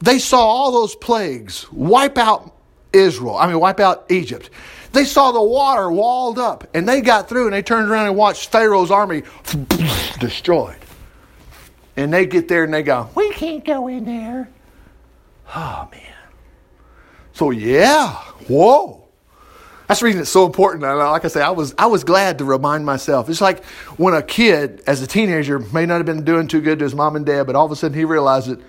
[0.00, 2.54] they saw all those plagues wipe out
[2.92, 4.50] Israel, I mean, wipe out Egypt.
[4.92, 8.16] They saw the water walled up, and they got through and they turned around and
[8.16, 9.24] watched Pharaoh's army
[10.20, 10.76] destroyed.
[11.96, 14.48] And they get there and they go, We can't go in there.
[15.54, 16.00] Oh, man.
[17.32, 18.14] So, yeah,
[18.48, 19.04] whoa.
[19.86, 20.82] That's the reason it's so important.
[20.82, 23.28] Like I say, I was, I was glad to remind myself.
[23.28, 23.64] It's like
[23.98, 26.94] when a kid, as a teenager, may not have been doing too good to his
[26.94, 28.60] mom and dad, but all of a sudden he realized it.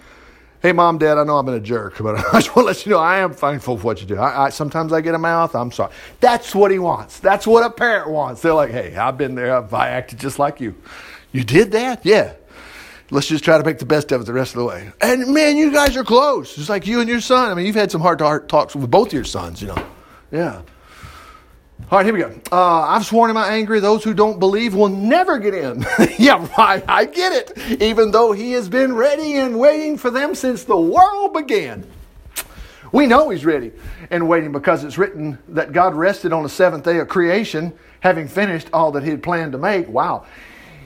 [0.62, 2.86] Hey, mom, dad, I know I've been a jerk, but I just want to let
[2.86, 4.18] you know I am thankful for what you do.
[4.18, 5.56] I, I, sometimes I get a mouth.
[5.56, 5.94] I'm sorry.
[6.20, 7.20] That's what he wants.
[7.20, 8.42] That's what a parent wants.
[8.42, 9.56] They're like, hey, I've been there.
[9.74, 10.76] I acted just like you.
[11.32, 12.06] You did that?
[12.06, 12.34] Yeah.
[13.12, 14.92] Let's just try to make the best of it the rest of the way.
[15.00, 16.58] And man, you guys are close.
[16.58, 17.52] It's like you and your son.
[17.52, 19.88] I mean, you've had some heart to heart talks with both your sons, you know.
[20.32, 20.62] Yeah.
[21.92, 22.34] All right, here we go.
[22.52, 25.86] Uh, I've sworn in my anger, those who don't believe will never get in.
[26.18, 26.84] yeah, right.
[26.88, 27.82] I get it.
[27.82, 31.86] Even though he has been ready and waiting for them since the world began.
[32.92, 33.72] We know he's ready
[34.10, 38.28] and waiting because it's written that God rested on the seventh day of creation, having
[38.28, 39.88] finished all that he had planned to make.
[39.88, 40.26] Wow.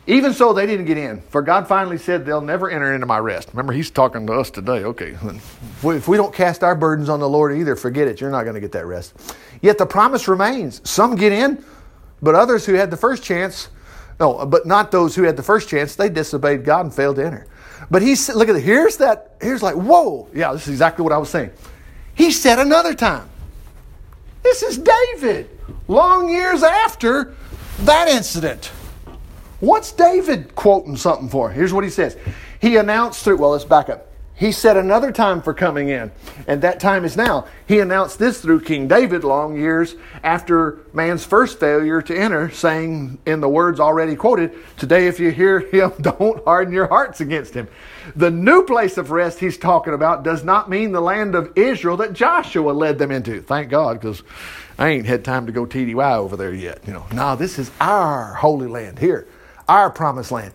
[0.09, 3.19] Even so, they didn't get in, for God finally said, They'll never enter into my
[3.19, 3.49] rest.
[3.53, 4.83] Remember, He's talking to us today.
[4.83, 5.15] Okay,
[5.83, 8.19] if we don't cast our burdens on the Lord either, forget it.
[8.19, 9.13] You're not going to get that rest.
[9.61, 10.81] Yet the promise remains.
[10.83, 11.63] Some get in,
[12.23, 13.69] but others who had the first chance,
[14.19, 17.25] no, but not those who had the first chance, they disobeyed God and failed to
[17.27, 17.45] enter.
[17.91, 18.63] But He said, Look at it.
[18.63, 19.35] Here's that.
[19.39, 20.27] Here's like, whoa.
[20.33, 21.51] Yeah, this is exactly what I was saying.
[22.15, 23.29] He said another time.
[24.41, 25.51] This is David,
[25.87, 27.35] long years after
[27.81, 28.71] that incident.
[29.59, 31.51] What's David quoting something for?
[31.51, 32.17] Here's what he says.
[32.61, 34.09] He announced through, well, let's back up.
[34.39, 36.13] He set another time for coming in,
[36.47, 37.45] and that time is now.
[37.67, 43.17] He announced this through King David long years after man's first failure to enter, saying
[43.25, 47.53] in the words already quoted, Today, if you hear him, don't harden your hearts against
[47.53, 47.67] him.
[48.15, 51.97] The new place of rest he's talking about does not mean the land of Israel
[51.97, 53.41] that Joshua led them into.
[53.41, 54.23] Thank God, because
[54.77, 56.79] I ain't had time to go TDY over there yet.
[56.87, 59.27] You know, no, this is our holy land here,
[59.69, 60.53] our promised land.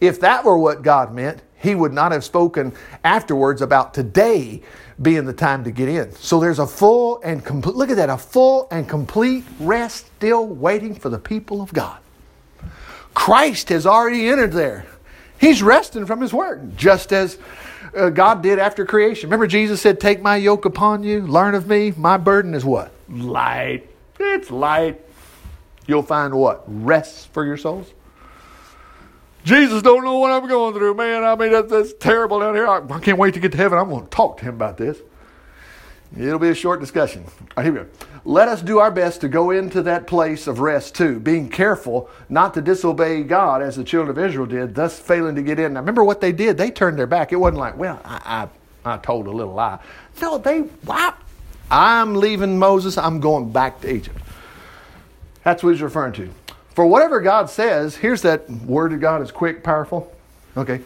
[0.00, 4.62] If that were what God meant, he would not have spoken afterwards about today
[5.00, 6.12] being the time to get in.
[6.12, 10.46] So there's a full and complete, look at that, a full and complete rest still
[10.46, 11.98] waiting for the people of God.
[13.14, 14.86] Christ has already entered there.
[15.38, 17.38] He's resting from his work, just as
[17.96, 19.28] uh, God did after creation.
[19.28, 21.92] Remember, Jesus said, Take my yoke upon you, learn of me.
[21.96, 22.92] My burden is what?
[23.08, 23.88] Light.
[24.18, 25.00] It's light.
[25.86, 26.64] You'll find what?
[26.66, 27.92] Rest for your souls.
[29.44, 31.22] Jesus don't know what I'm going through, man.
[31.22, 32.66] I mean, that's, that's terrible down here.
[32.66, 33.78] I, I, can't wait to get to heaven.
[33.78, 34.98] I'm going to talk to him about this.
[36.16, 37.24] It'll be a short discussion.
[37.56, 37.86] Right, here we go.
[38.24, 42.08] Let us do our best to go into that place of rest too, being careful
[42.30, 45.74] not to disobey God as the children of Israel did, thus failing to get in.
[45.74, 46.56] Now, remember what they did?
[46.56, 47.32] They turned their back.
[47.32, 48.48] It wasn't like, well, I,
[48.84, 49.78] I, I told a little lie.
[50.22, 51.14] No, they, wow,
[51.70, 52.96] I'm leaving Moses.
[52.96, 54.16] I'm going back to Egypt.
[55.42, 56.30] That's what he's referring to.
[56.74, 60.12] For whatever God says, here's that word of God is quick, powerful.
[60.56, 60.80] Okay.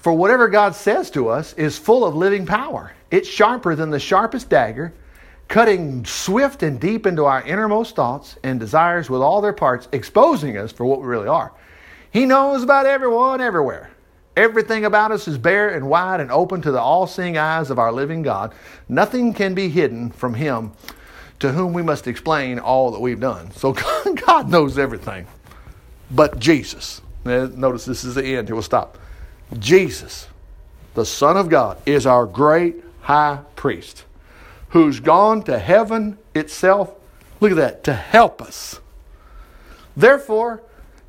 [0.00, 2.92] For whatever God says to us is full of living power.
[3.12, 4.92] It's sharper than the sharpest dagger,
[5.46, 10.58] cutting swift and deep into our innermost thoughts and desires with all their parts, exposing
[10.58, 11.52] us for what we really are.
[12.10, 13.90] He knows about everyone everywhere.
[14.36, 17.78] Everything about us is bare and wide and open to the all seeing eyes of
[17.78, 18.52] our living God.
[18.88, 20.72] Nothing can be hidden from Him
[21.40, 23.50] to whom we must explain all that we've done.
[23.52, 23.72] So
[24.26, 25.26] God knows everything
[26.10, 27.00] but Jesus.
[27.24, 28.50] Notice this is the end.
[28.50, 28.98] It will stop.
[29.58, 30.28] Jesus,
[30.94, 34.04] the Son of God, is our great high priest
[34.70, 36.94] who's gone to heaven itself.
[37.40, 38.80] Look at that, to help us.
[39.96, 40.62] Therefore,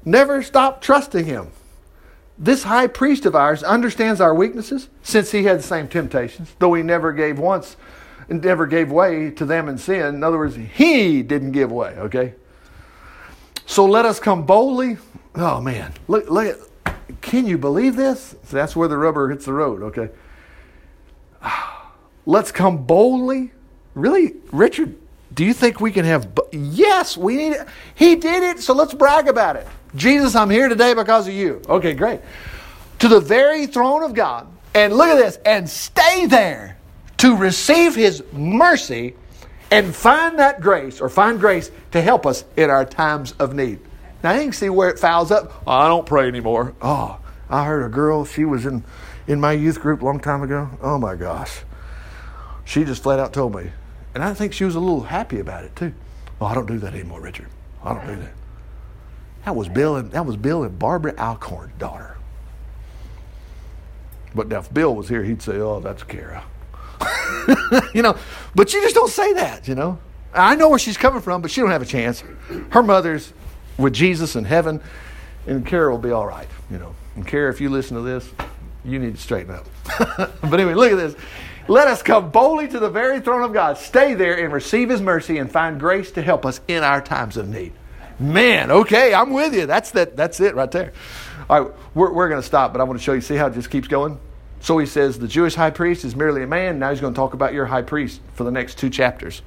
[0.04, 1.50] never stop trusting him.
[2.38, 6.74] This high priest of ours understands our weaknesses since he had the same temptations, though
[6.74, 7.78] he never gave once
[8.30, 10.16] never gave way to them in sin.
[10.16, 12.34] In other words, he didn't give way, okay?
[13.66, 14.98] So let us come boldly.
[15.36, 18.36] Oh man, look, look at, can you believe this?
[18.46, 20.10] So that's where the rubber hits the road, okay?
[22.26, 23.52] Let's come boldly.
[23.94, 24.96] Really, Richard,
[25.34, 27.68] do you think we can have, yes, we need it.
[27.94, 29.68] He did it, so let's brag about it.
[29.96, 31.62] Jesus, I'm here today because of you.
[31.68, 32.20] Okay, great.
[33.00, 34.48] To the very throne of God.
[34.74, 36.75] And look at this, and stay there
[37.18, 39.16] to receive His mercy
[39.72, 43.80] and find that grace or find grace to help us in our times of need.
[44.24, 45.64] Now you can see where it fouls up.
[45.68, 46.74] Oh, I don't pray anymore.
[46.82, 48.84] Oh, I heard a girl, she was in,
[49.28, 50.70] in my youth group a long time ago.
[50.82, 51.62] Oh my gosh.
[52.64, 53.72] She just flat out told me.
[54.14, 55.94] And I think she was a little happy about it too.
[56.42, 57.48] Oh, I don't do that anymore, Richard.
[57.84, 58.34] I don't do that.
[59.46, 62.18] That was Bill and that was Bill and Barbara Alcorn's daughter.
[64.34, 66.46] But now if Bill was here, he'd say, Oh, that's Kara.
[67.94, 68.18] you know,
[68.54, 70.00] but you just don't say that, you know.
[70.34, 72.24] I know where she's coming from, but she don't have a chance.
[72.70, 73.32] Her mother's
[73.78, 74.82] with Jesus in heaven,
[75.48, 76.94] and Kara will be all right, you know.
[77.16, 78.30] And Kara, if you listen to this,
[78.84, 79.66] you need to straighten up.
[80.18, 81.16] but anyway, look at this.
[81.68, 85.02] Let us come boldly to the very throne of God, stay there and receive His
[85.02, 87.74] mercy and find grace to help us in our times of need.
[88.20, 89.66] Man, okay, I'm with you.
[89.66, 90.16] That's that.
[90.16, 90.94] That's it right there.
[91.50, 93.22] All right, we're, we're going to stop, but I want to show you.
[93.22, 94.20] See how it just keeps going.
[94.66, 96.80] So he says the Jewish high priest is merely a man.
[96.80, 99.44] Now he's going to talk about your high priest for the next two chapters.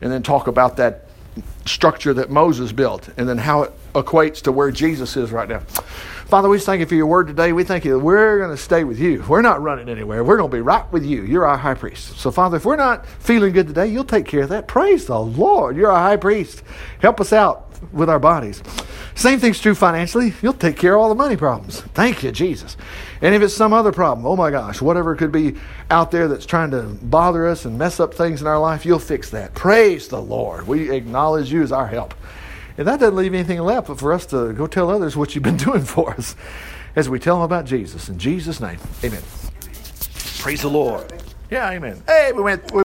[0.00, 1.04] And then talk about that
[1.66, 5.58] structure that Moses built and then how it equates to where Jesus is right now.
[6.28, 7.52] Father, we thank you for your word today.
[7.52, 9.22] We thank you we're going to stay with you.
[9.28, 10.24] We're not running anywhere.
[10.24, 11.24] We're going to be right with you.
[11.24, 12.18] You're our high priest.
[12.18, 14.66] So, Father, if we're not feeling good today, you'll take care of that.
[14.66, 15.76] Praise the Lord.
[15.76, 16.62] You're our high priest.
[17.00, 18.62] Help us out with our bodies.
[19.14, 20.32] Same thing's true financially.
[20.40, 21.82] You'll take care of all the money problems.
[21.92, 22.78] Thank you, Jesus.
[23.20, 25.54] And if it's some other problem, oh my gosh, whatever could be
[25.90, 28.98] out there that's trying to bother us and mess up things in our life, you'll
[28.98, 29.54] fix that.
[29.54, 30.66] Praise the Lord.
[30.68, 32.14] We acknowledge you as our help.
[32.76, 35.44] And that doesn't leave anything left but for us to go tell others what you've
[35.44, 36.36] been doing for us
[36.94, 38.08] as we tell them about Jesus.
[38.08, 39.22] In Jesus' name, amen.
[40.38, 41.12] Praise the Lord.
[41.50, 42.02] Yeah, amen.
[42.06, 42.70] Hey, we went.
[42.72, 42.76] We